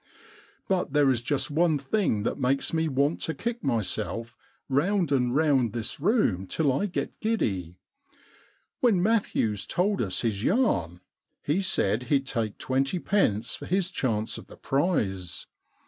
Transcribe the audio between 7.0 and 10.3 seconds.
giddy. "When Matthews told us